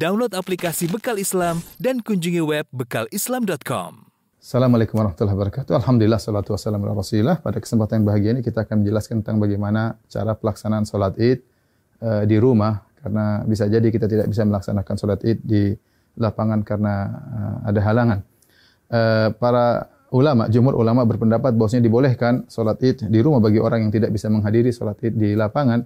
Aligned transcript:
Download 0.00 0.32
aplikasi 0.32 0.88
Bekal 0.88 1.20
Islam 1.20 1.60
dan 1.76 2.00
kunjungi 2.00 2.40
web 2.40 2.64
bekalislam.com. 2.72 4.08
Assalamualaikum 4.40 4.96
warahmatullahi 4.96 5.36
wabarakatuh. 5.36 5.76
Alhamdulillah 5.76 6.16
salatu 6.16 6.56
wassalamu 6.56 6.88
ala 6.88 7.04
rasulillah. 7.04 7.36
Pada 7.44 7.60
kesempatan 7.60 8.00
yang 8.00 8.06
bahagia 8.08 8.30
ini 8.32 8.40
kita 8.40 8.64
akan 8.64 8.80
menjelaskan 8.80 9.20
tentang 9.20 9.36
bagaimana 9.36 10.00
cara 10.08 10.32
pelaksanaan 10.32 10.88
sholat 10.88 11.20
id 11.20 11.44
uh, 12.00 12.24
di 12.24 12.40
rumah. 12.40 12.80
Karena 12.96 13.44
bisa 13.44 13.68
jadi 13.68 13.84
kita 13.92 14.08
tidak 14.08 14.32
bisa 14.32 14.40
melaksanakan 14.48 14.94
sholat 14.96 15.20
id 15.20 15.44
di 15.44 15.76
lapangan 16.16 16.64
karena 16.64 16.94
uh, 17.12 17.56
ada 17.68 17.80
halangan. 17.84 18.18
Uh, 18.88 19.28
para 19.36 19.84
ulama, 20.16 20.48
jumhur 20.48 20.80
ulama 20.80 21.04
berpendapat 21.04 21.52
bahwasanya 21.52 21.84
dibolehkan 21.84 22.48
sholat 22.48 22.80
id 22.80 23.04
di 23.04 23.20
rumah 23.20 23.44
bagi 23.44 23.60
orang 23.60 23.84
yang 23.84 23.92
tidak 23.92 24.16
bisa 24.16 24.32
menghadiri 24.32 24.72
sholat 24.72 24.96
id 25.04 25.12
di 25.12 25.36
lapangan 25.36 25.84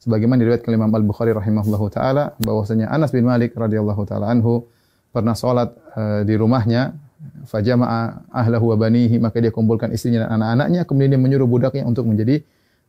sebagaimana 0.00 0.40
diriwayatkan 0.40 0.72
Imam 0.72 0.90
Al-Bukhari 0.90 1.36
rahimahullahu 1.36 1.86
taala 1.92 2.32
bahwasanya 2.40 2.88
Anas 2.88 3.12
bin 3.12 3.28
Malik 3.28 3.52
radhiyallahu 3.52 4.02
taala 4.08 4.32
anhu 4.32 4.64
pernah 5.12 5.36
salat 5.36 5.76
uh, 5.94 6.24
di 6.24 6.34
rumahnya 6.40 6.96
fajama'a 7.44 8.32
ahlahu 8.32 8.72
wa 8.72 8.76
banihi 8.80 9.20
maka 9.20 9.44
dia 9.44 9.52
kumpulkan 9.52 9.92
istrinya 9.92 10.24
dan 10.24 10.40
anak-anaknya 10.40 10.88
kemudian 10.88 11.10
dia 11.12 11.20
menyuruh 11.20 11.44
budaknya 11.44 11.84
untuk 11.84 12.08
menjadi 12.08 12.40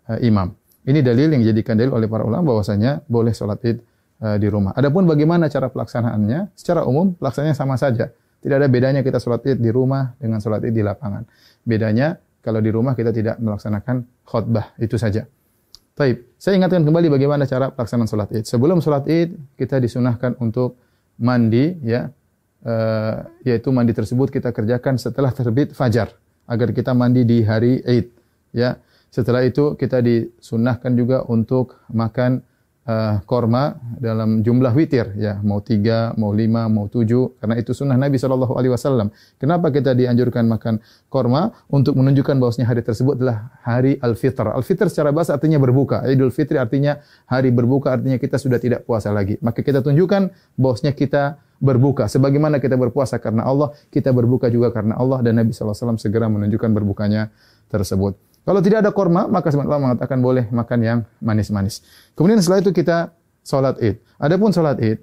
uh, 0.08 0.20
imam. 0.24 0.56
Ini 0.82 1.04
dalil 1.06 1.30
yang 1.36 1.46
dijadikan 1.46 1.78
dalil 1.78 1.94
oleh 1.94 2.08
para 2.10 2.26
ulama 2.26 2.56
bahwasanya 2.56 3.06
boleh 3.06 3.36
salat 3.36 3.62
Id 3.62 3.78
uh, 4.24 4.38
di 4.40 4.48
rumah. 4.48 4.74
Adapun 4.74 5.06
bagaimana 5.06 5.52
cara 5.52 5.68
pelaksanaannya? 5.70 6.56
Secara 6.58 6.88
umum 6.88 7.14
pelaksanaannya 7.20 7.58
sama 7.60 7.76
saja. 7.76 8.10
Tidak 8.42 8.56
ada 8.58 8.66
bedanya 8.66 9.06
kita 9.06 9.22
salat 9.22 9.46
Id 9.46 9.62
di 9.62 9.70
rumah 9.70 10.16
dengan 10.18 10.42
salat 10.42 10.66
Id 10.66 10.74
di 10.74 10.82
lapangan. 10.82 11.28
Bedanya 11.62 12.18
kalau 12.42 12.58
di 12.58 12.74
rumah 12.74 12.98
kita 12.98 13.14
tidak 13.14 13.38
melaksanakan 13.38 14.26
khutbah, 14.26 14.74
itu 14.82 14.98
saja. 14.98 15.30
Taib. 15.92 16.24
Saya 16.40 16.58
ingatkan 16.58 16.82
kembali 16.88 17.12
bagaimana 17.12 17.44
cara 17.46 17.70
pelaksanaan 17.70 18.10
sholat 18.10 18.30
id. 18.32 18.48
Sebelum 18.48 18.80
sholat 18.80 19.06
id, 19.06 19.36
kita 19.60 19.78
disunahkan 19.78 20.40
untuk 20.40 20.80
mandi, 21.20 21.78
ya, 21.84 22.10
uh, 22.64 23.16
yaitu 23.44 23.70
mandi 23.70 23.92
tersebut 23.92 24.32
kita 24.32 24.56
kerjakan 24.56 24.96
setelah 24.98 25.30
terbit 25.36 25.76
fajar, 25.76 26.16
agar 26.48 26.72
kita 26.72 26.96
mandi 26.96 27.28
di 27.28 27.44
hari 27.44 27.84
id. 27.84 28.08
Ya, 28.56 28.80
setelah 29.12 29.44
itu 29.44 29.76
kita 29.76 30.00
disunahkan 30.00 30.96
juga 30.96 31.28
untuk 31.28 31.78
makan 31.92 32.42
uh, 32.88 33.22
korma 33.30 33.78
dalam 34.02 34.42
jumlah 34.42 34.74
witir 34.74 35.14
ya 35.18 35.38
mau 35.46 35.62
tiga 35.62 36.14
mau 36.18 36.34
lima 36.34 36.66
mau 36.66 36.90
tujuh 36.90 37.38
karena 37.38 37.56
itu 37.60 37.76
sunnah 37.76 37.98
Nabi 37.98 38.18
Shallallahu 38.18 38.58
Alaihi 38.58 38.74
Wasallam. 38.74 39.14
Kenapa 39.38 39.70
kita 39.70 39.94
dianjurkan 39.94 40.48
makan 40.50 40.82
korma 41.12 41.54
untuk 41.70 41.98
menunjukkan 41.98 42.38
bahwasanya 42.38 42.68
hari 42.70 42.82
tersebut 42.82 43.22
adalah 43.22 43.54
hari 43.62 43.98
al 44.02 44.18
fitr. 44.18 44.50
Al 44.50 44.64
fitr 44.66 44.90
secara 44.90 45.14
bahasa 45.14 45.38
artinya 45.38 45.62
berbuka. 45.62 46.04
Idul 46.08 46.34
Fitri 46.34 46.58
artinya 46.58 46.98
hari 47.30 47.54
berbuka 47.54 47.94
artinya 48.00 48.18
kita 48.18 48.40
sudah 48.42 48.58
tidak 48.58 48.88
puasa 48.88 49.14
lagi. 49.14 49.38
Maka 49.44 49.62
kita 49.62 49.84
tunjukkan 49.86 50.32
bahwasanya 50.58 50.94
kita 50.98 51.38
berbuka. 51.62 52.10
Sebagaimana 52.10 52.58
kita 52.58 52.74
berpuasa 52.74 53.22
karena 53.22 53.46
Allah, 53.46 53.70
kita 53.94 54.10
berbuka 54.10 54.50
juga 54.50 54.74
karena 54.74 54.98
Allah 54.98 55.22
dan 55.22 55.38
Nabi 55.38 55.54
SAW 55.54 56.02
segera 56.02 56.26
menunjukkan 56.26 56.74
berbukanya 56.74 57.30
tersebut. 57.70 58.18
Kalau 58.42 58.60
tidak 58.60 58.82
ada 58.82 58.92
korma, 58.92 59.30
maka 59.30 59.54
sebenarnya 59.54 59.78
mengatakan 59.78 60.18
boleh 60.18 60.50
makan 60.50 60.80
yang 60.82 61.00
manis-manis. 61.22 61.86
Kemudian 62.18 62.42
setelah 62.42 62.66
itu 62.66 62.74
kita 62.74 63.14
sholat 63.46 63.78
id. 63.78 64.02
Adapun 64.18 64.50
sholat 64.50 64.82
id, 64.82 64.98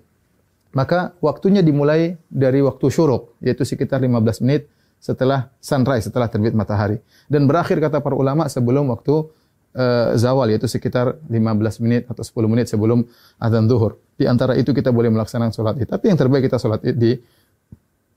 maka 0.75 1.15
waktunya 1.23 1.63
dimulai 1.63 2.19
dari 2.27 2.59
waktu 2.61 2.91
syuruk, 2.91 3.39
yaitu 3.39 3.63
sekitar 3.63 4.03
15 4.03 4.43
menit 4.43 4.67
setelah 4.99 5.55
sunrise, 5.63 6.11
setelah 6.11 6.27
terbit 6.27 6.51
matahari. 6.53 6.99
Dan 7.31 7.47
berakhir 7.47 7.79
kata 7.79 8.03
para 8.03 8.19
ulama 8.19 8.51
sebelum 8.51 8.91
waktu 8.91 9.31
uh, 9.79 10.19
zawal, 10.19 10.51
yaitu 10.51 10.67
sekitar 10.67 11.23
15 11.31 11.85
menit 11.87 12.03
atau 12.11 12.27
10 12.27 12.51
menit 12.51 12.67
sebelum 12.67 13.07
adzan 13.39 13.71
zuhur. 13.71 14.03
Di 14.19 14.27
antara 14.27 14.59
itu 14.59 14.75
kita 14.75 14.91
boleh 14.91 15.15
melaksanakan 15.15 15.55
sholat 15.55 15.79
id. 15.79 15.87
Tapi 15.87 16.11
yang 16.11 16.19
terbaik 16.19 16.51
kita 16.51 16.59
sholat 16.59 16.83
id 16.83 16.99
di, 16.99 17.15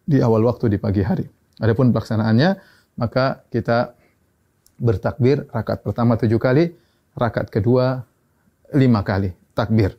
di 0.01 0.17
awal 0.17 0.41
waktu 0.49 0.65
di 0.65 0.81
pagi 0.81 1.05
hari. 1.05 1.29
Adapun 1.61 1.93
pelaksanaannya, 1.93 2.49
maka 2.97 3.45
kita 3.53 3.93
bertakbir 4.81 5.45
rakaat 5.53 5.85
pertama 5.85 6.17
tujuh 6.17 6.41
kali, 6.41 6.73
rakaat 7.13 7.53
kedua 7.53 8.01
lima 8.73 9.05
kali 9.05 9.29
takbir. 9.53 9.93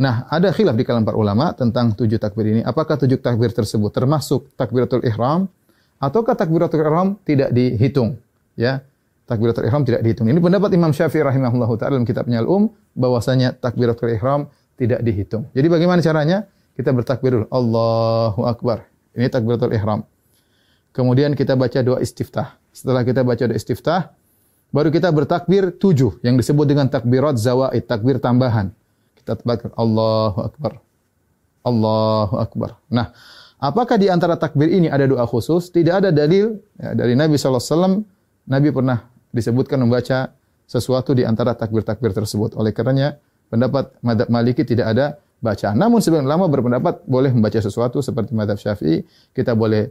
Nah, 0.00 0.24
ada 0.32 0.50
khilaf 0.50 0.74
di 0.74 0.82
kalangan 0.82 1.12
para 1.12 1.18
ulama 1.20 1.52
tentang 1.52 1.92
tujuh 1.92 2.16
takbir 2.16 2.48
ini. 2.48 2.60
Apakah 2.64 2.96
tujuh 2.98 3.20
takbir 3.20 3.52
tersebut 3.52 3.92
termasuk 3.92 4.48
takbiratul 4.56 5.04
ihram 5.04 5.46
ataukah 6.00 6.32
takbiratul 6.32 6.80
ihram 6.80 7.08
tidak 7.22 7.52
dihitung? 7.52 8.16
Ya, 8.56 8.80
takbiratul 9.28 9.68
ihram 9.68 9.84
tidak 9.84 10.00
dihitung. 10.00 10.26
Ini 10.32 10.40
pendapat 10.40 10.72
Imam 10.72 10.90
Syafi'i 10.90 11.20
rahimahullahu 11.20 11.76
taala 11.76 12.00
dalam 12.00 12.08
kitabnya 12.08 12.40
Al-Um 12.40 12.72
bahwasanya 12.96 13.54
takbiratul 13.60 14.10
ihram 14.16 14.48
tidak 14.80 15.04
dihitung. 15.04 15.46
Jadi 15.52 15.68
bagaimana 15.68 16.00
caranya? 16.00 16.48
Kita 16.72 16.96
bertakbir 16.96 17.36
dulu. 17.36 17.46
Allahu 17.52 18.48
akbar. 18.48 18.88
Ini 19.12 19.28
takbiratul 19.28 19.76
ihram. 19.76 20.08
Kemudian 20.96 21.36
kita 21.36 21.54
baca 21.60 21.78
doa 21.84 22.00
istiftah. 22.00 22.59
Setelah 22.70 23.02
kita 23.02 23.26
baca 23.26 23.44
doa 23.46 23.56
istiftah, 23.56 24.14
baru 24.70 24.94
kita 24.94 25.10
bertakbir 25.10 25.74
tujuh 25.74 26.22
yang 26.22 26.38
disebut 26.38 26.66
dengan 26.66 26.86
takbirat 26.86 27.36
zawaid, 27.36 27.84
takbir 27.86 28.22
tambahan. 28.22 28.70
Kita 29.18 29.36
takbir 29.36 29.74
Allahu 29.74 30.40
Akbar. 30.46 30.72
Allahu 31.66 32.34
Akbar. 32.40 32.70
Nah, 32.88 33.12
apakah 33.60 34.00
di 34.00 34.08
antara 34.08 34.38
takbir 34.38 34.70
ini 34.70 34.88
ada 34.88 35.04
doa 35.04 35.26
khusus? 35.28 35.68
Tidak 35.68 35.92
ada 35.92 36.10
dalil 36.14 36.56
ya, 36.78 36.96
dari 36.96 37.12
Nabi 37.18 37.36
SAW. 37.36 38.06
Nabi 38.48 38.68
pernah 38.72 39.10
disebutkan 39.30 39.78
membaca 39.82 40.32
sesuatu 40.70 41.12
di 41.12 41.26
antara 41.26 41.58
takbir-takbir 41.58 42.14
tersebut. 42.14 42.54
Oleh 42.54 42.70
karenanya, 42.70 43.18
pendapat 43.50 43.90
madhab 44.00 44.30
maliki 44.30 44.62
tidak 44.62 44.94
ada 44.94 45.06
bacaan. 45.42 45.74
Namun 45.74 45.98
sebagian 45.98 46.30
lama 46.30 46.46
berpendapat 46.46 47.02
boleh 47.08 47.34
membaca 47.34 47.58
sesuatu 47.58 47.98
seperti 47.98 48.32
madhab 48.32 48.56
syafi'i. 48.56 49.02
Kita 49.34 49.58
boleh 49.58 49.90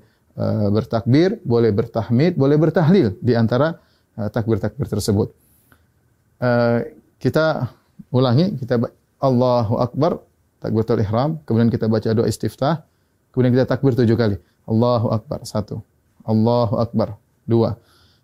bertakbir, 0.72 1.44
boleh 1.44 1.72
bertahmid, 1.76 2.40
boleh 2.40 2.56
bertahlil 2.56 3.20
di 3.20 3.36
antara 3.36 3.76
uh, 4.16 4.32
takbir-takbir 4.32 4.88
tersebut. 4.88 5.36
Uh, 6.40 6.88
kita 7.20 7.76
ulangi, 8.16 8.56
kita 8.56 8.80
Allahu 9.20 9.84
Akbar, 9.84 10.24
takbiratul 10.64 11.04
ihram, 11.04 11.44
kemudian 11.44 11.68
kita 11.68 11.92
baca 11.92 12.08
doa 12.16 12.24
istiftah, 12.24 12.88
kemudian 13.36 13.52
kita 13.52 13.68
takbir 13.68 14.00
tujuh 14.00 14.16
kali. 14.16 14.40
Allahu 14.64 15.12
Akbar, 15.12 15.44
satu. 15.44 15.84
Allahu 16.24 16.80
Akbar, 16.80 17.20
dua. 17.44 17.76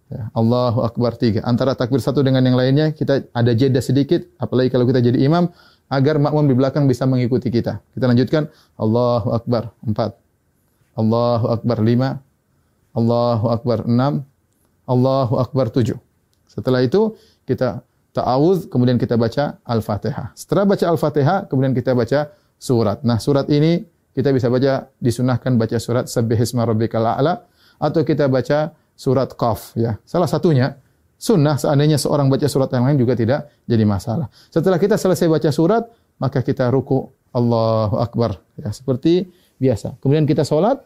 Ya, 0.08 0.32
Allahu 0.32 0.88
Akbar, 0.88 1.20
tiga. 1.20 1.44
Antara 1.44 1.76
takbir 1.76 2.00
satu 2.00 2.24
dengan 2.24 2.46
yang 2.47 2.56
lainnya, 2.56 2.96
kita 2.96 3.28
ada 3.36 3.52
jeda 3.52 3.84
sedikit, 3.84 4.24
apalagi 4.40 4.72
kalau 4.72 4.88
kita 4.88 5.03
jadi 5.03 5.20
imam, 5.20 5.52
agar 5.92 6.16
makmum 6.22 6.47
di 6.47 6.56
belakang 6.56 6.88
bisa 6.88 7.03
mengikuti 7.03 7.52
kita. 7.52 7.84
Kita 7.92 8.06
lanjutkan, 8.08 8.47
Allahu 8.80 9.36
Akbar, 9.36 9.76
empat. 9.84 10.25
Allahu 10.96 11.52
Akbar 11.52 11.78
lima, 11.84 12.24
Allahu 12.96 13.52
Akbar 13.52 13.84
enam, 13.86 14.24
Allahu 14.88 15.38
Akbar 15.38 15.70
tujuh. 15.70 16.00
Setelah 16.48 16.82
itu 16.82 17.20
kita 17.44 17.84
ta'awuz, 18.16 18.72
kemudian 18.72 18.96
kita 18.96 19.20
baca 19.20 19.60
Al-Fatihah. 19.68 20.32
Setelah 20.34 20.64
baca 20.64 20.86
Al-Fatihah, 20.88 21.52
kemudian 21.52 21.76
kita 21.76 21.92
baca 21.92 22.32
surat. 22.56 23.04
Nah, 23.04 23.20
surat 23.20 23.52
ini 23.52 23.84
kita 24.16 24.32
bisa 24.32 24.48
baca 24.48 24.88
disunahkan 25.04 25.60
baca 25.60 25.76
surat 25.76 26.08
Sabbihisma 26.08 26.64
Rabbikal 26.64 27.04
A'la 27.04 27.44
atau 27.76 28.02
kita 28.08 28.32
baca 28.32 28.72
surat 28.96 29.36
Qaf 29.36 29.76
ya. 29.76 30.00
Salah 30.08 30.32
satunya 30.32 30.80
sunnah 31.20 31.60
seandainya 31.60 32.00
seorang 32.00 32.32
baca 32.32 32.48
surat 32.48 32.72
yang 32.72 32.88
lain 32.88 32.96
juga 32.96 33.20
tidak 33.20 33.52
jadi 33.68 33.84
masalah. 33.84 34.32
Setelah 34.48 34.80
kita 34.80 34.96
selesai 34.96 35.28
baca 35.28 35.52
surat, 35.52 35.84
maka 36.16 36.40
kita 36.40 36.72
ruku 36.72 37.12
Allahu 37.36 38.00
Akbar 38.00 38.40
ya 38.56 38.72
seperti 38.72 39.28
biasa. 39.62 39.96
Kemudian 40.04 40.26
kita 40.28 40.44
sholat, 40.44 40.84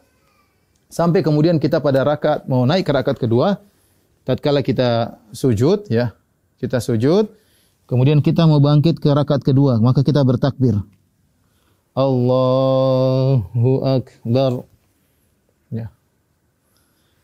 sampai 0.89 1.21
kemudian 1.21 1.61
kita 1.61 1.79
pada 1.79 2.01
rakaat 2.01 2.49
mau 2.49 2.65
naik 2.65 2.85
ke 2.85 2.91
rakaat 2.91 3.17
kedua, 3.21 3.61
tatkala 4.25 4.65
kita 4.65 5.21
sujud, 5.33 5.89
ya, 5.89 6.13
kita 6.57 6.81
sujud, 6.81 7.29
kemudian 7.85 8.21
kita 8.21 8.45
mau 8.49 8.61
bangkit 8.61 9.01
ke 9.01 9.09
rakaat 9.09 9.41
kedua, 9.45 9.77
maka 9.81 10.01
kita 10.05 10.21
bertakbir. 10.21 10.77
Allahu 11.97 13.73
Akbar. 13.83 14.63
Ya. 15.73 15.89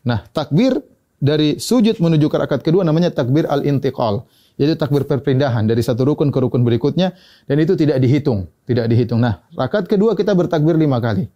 Nah, 0.04 0.25
takbir 0.34 0.81
dari 1.22 1.58
sujud 1.58 1.98
menuju 1.98 2.28
ke 2.28 2.38
rakaat 2.38 2.62
kedua 2.62 2.84
namanya 2.84 3.10
takbir 3.10 3.48
al-intiqal 3.48 4.28
yaitu 4.56 4.75
takbir 4.80 5.04
perpindahan 5.04 5.68
dari 5.68 5.84
satu 5.84 6.08
rukun 6.08 6.31
ke 6.31 6.40
rukun 6.40 6.64
berikutnya 6.64 7.12
dan 7.48 7.58
itu 7.60 7.75
tidak 7.75 8.00
dihitung, 8.00 8.48
tidak 8.64 8.88
dihitung. 8.88 9.19
Nah, 9.19 9.44
rakaat 9.56 9.88
kedua 9.88 10.16
kita 10.16 10.31
bertakbir 10.31 10.80
lima 10.80 11.00
kali. 11.04 11.28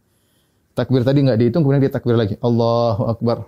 Takbir 0.80 1.04
tadi 1.04 1.28
nggak 1.28 1.40
dihitung, 1.44 1.68
kemudian 1.68 1.84
kita 1.84 2.00
takbir 2.00 2.16
lagi. 2.16 2.40
Allahu 2.40 3.12
Akbar. 3.12 3.44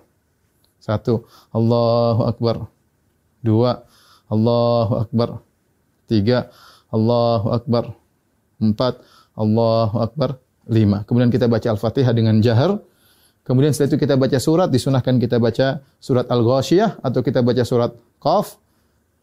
Satu. 0.84 1.24
Allahu 1.56 2.28
Akbar. 2.28 2.68
Dua. 3.40 3.88
Allahu 4.28 5.08
Akbar. 5.08 5.40
Tiga. 6.12 6.52
Allahu 6.92 7.56
Akbar. 7.56 7.96
Empat. 8.60 9.00
Allahu 9.40 10.04
Akbar. 10.04 10.44
Lima. 10.68 11.08
Kemudian 11.08 11.32
kita 11.32 11.48
baca 11.48 11.72
Al-Fatihah 11.72 12.12
dengan 12.12 12.44
jahar. 12.44 12.84
Kemudian 13.48 13.72
setelah 13.72 13.96
itu 13.96 13.98
kita 14.04 14.20
baca 14.20 14.38
surat, 14.38 14.68
disunahkan 14.68 15.16
kita 15.16 15.40
baca 15.40 15.80
surat 16.04 16.28
Al-Ghashiyah 16.28 17.00
atau 17.00 17.24
kita 17.24 17.40
baca 17.42 17.64
surat 17.64 17.96
Qaf 18.20 18.60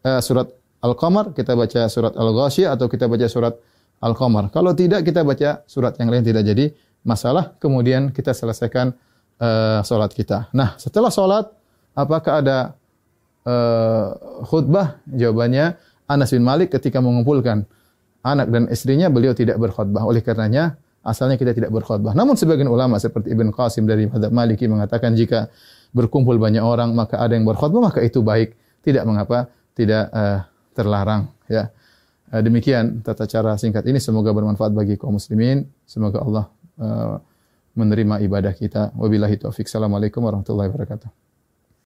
uh, 0.03 0.19
surat 0.19 0.49
Al-Qamar, 0.81 1.31
kita 1.37 1.53
baca 1.55 1.85
surat 1.87 2.17
Al-Ghasyiyah 2.17 2.73
atau 2.73 2.89
kita 2.91 3.05
baca 3.05 3.27
surat 3.29 3.53
Al-Qamar. 4.01 4.51
Kalau 4.51 4.75
tidak 4.75 5.05
kita 5.07 5.23
baca 5.23 5.63
surat 5.69 5.93
yang 6.01 6.09
lain 6.11 6.23
tidak 6.25 6.43
jadi 6.47 6.71
masalah. 7.09 7.57
Kemudian 7.57 8.13
kita 8.13 8.37
selesaikan 8.37 8.93
uh, 9.41 9.81
salat 9.81 10.13
kita. 10.13 10.51
Nah, 10.53 10.77
setelah 10.77 11.09
salat 11.09 11.49
apakah 11.97 12.45
ada 12.45 12.77
uh, 13.47 14.13
khutbah? 14.45 15.01
Jawabannya 15.09 15.73
Anas 16.05 16.29
bin 16.29 16.45
Malik 16.45 16.75
ketika 16.75 17.01
mengumpulkan 17.01 17.65
anak 18.21 18.47
dan 18.51 18.69
istrinya 18.69 19.07
beliau 19.09 19.33
tidak 19.33 19.57
berkhutbah. 19.57 20.05
Oleh 20.05 20.21
karenanya 20.21 20.77
asalnya 21.01 21.39
kita 21.39 21.55
tidak 21.55 21.71
berkhutbah. 21.73 22.13
Namun 22.13 22.37
sebagian 22.37 22.69
ulama 22.69 22.99
seperti 23.01 23.33
Ibn 23.33 23.49
Qasim 23.55 23.89
dari 23.89 24.05
Madhab 24.05 24.29
Maliki 24.35 24.69
mengatakan 24.69 25.15
jika 25.15 25.49
berkumpul 25.95 26.37
banyak 26.37 26.61
orang 26.61 26.93
maka 26.93 27.17
ada 27.17 27.33
yang 27.33 27.47
berkhutbah 27.47 27.89
maka 27.89 28.05
itu 28.05 28.21
baik. 28.21 28.53
Tidak 28.79 29.03
mengapa, 29.03 29.51
tidak 29.75 30.07
uh, 30.13 30.39
terlarang 30.71 31.31
ya. 31.49 31.67
Demikian 32.29 33.01
tata 33.01 33.25
cara 33.25 33.57
singkat 33.57 33.81
ini 33.89 33.97
semoga 33.97 34.29
bermanfaat 34.29 34.69
bagi 34.69 35.01
kaum 35.01 35.17
muslimin. 35.17 35.65
Semoga 35.89 36.21
Allah 36.21 36.45
uh, 36.79 37.21
menerima 37.77 38.23
ibadah 38.25 38.53
kita. 38.55 38.91
Wabillahi 38.97 39.39
taufik. 39.39 39.69
Assalamualaikum 39.69 40.23
warahmatullahi 40.25 40.67
wabarakatuh. 40.71 41.28